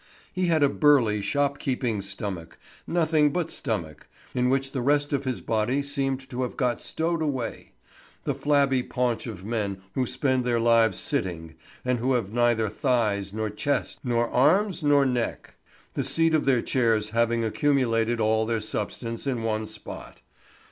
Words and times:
He 0.33 0.47
had 0.47 0.63
a 0.63 0.67
burly 0.67 1.21
shop 1.21 1.59
keeping 1.59 2.01
stomach—nothing 2.01 3.29
but 3.31 3.51
stomach—in 3.51 4.49
which 4.49 4.71
the 4.71 4.81
rest 4.81 5.13
of 5.13 5.25
his 5.25 5.41
body 5.41 5.83
seemed 5.83 6.27
to 6.31 6.41
have 6.41 6.57
got 6.57 6.81
stowed 6.81 7.21
away; 7.21 7.73
the 8.23 8.33
flabby 8.33 8.81
paunch 8.81 9.27
of 9.27 9.45
men 9.45 9.83
who 9.93 10.07
spend 10.07 10.43
their 10.43 10.59
lives 10.59 10.97
sitting, 10.97 11.53
and 11.85 11.99
who 11.99 12.13
have 12.13 12.33
neither 12.33 12.67
thighs, 12.67 13.31
nor 13.31 13.51
chest, 13.51 13.99
nor 14.03 14.27
arms, 14.31 14.81
nor 14.81 15.05
neck; 15.05 15.53
the 15.93 16.03
seat 16.03 16.33
of 16.33 16.45
their 16.45 16.63
chairs 16.63 17.11
having 17.11 17.43
accumulated 17.43 18.19
all 18.19 18.47
their 18.47 18.59
substance 18.59 19.27
in 19.27 19.43
one 19.43 19.67
spot. 19.67 20.23